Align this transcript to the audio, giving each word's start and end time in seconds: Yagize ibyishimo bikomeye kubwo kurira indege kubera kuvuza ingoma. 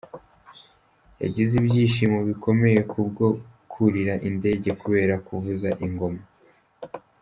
Yagize 1.23 1.53
ibyishimo 1.61 2.19
bikomeye 2.29 2.79
kubwo 2.91 3.25
kurira 3.71 4.13
indege 4.29 4.69
kubera 4.81 5.13
kuvuza 5.25 5.69
ingoma. 5.85 6.21